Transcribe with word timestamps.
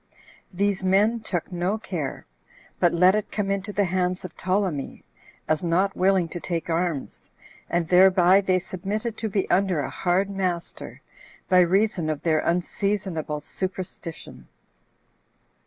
These 0.51 0.83
men 0.83 1.19
took 1.19 1.51
no 1.51 1.77
care, 1.77 2.25
but 2.79 2.91
let 2.91 3.13
it 3.13 3.31
come 3.31 3.51
into 3.51 3.71
the 3.71 3.83
hands 3.85 4.25
of 4.25 4.35
Ptolemy, 4.35 5.03
as 5.47 5.63
not 5.63 5.95
willing 5.95 6.27
to 6.29 6.39
take 6.39 6.71
arms, 6.71 7.29
and 7.69 7.87
thereby 7.87 8.41
they 8.41 8.57
submitted 8.57 9.15
to 9.17 9.29
be 9.29 9.47
under 9.51 9.79
a 9.79 9.91
hard 9.91 10.27
master, 10.27 11.03
by 11.49 11.59
reason 11.59 12.09
of 12.09 12.23
their 12.23 12.39
unseasonable 12.39 13.41
superstition." 13.41 14.47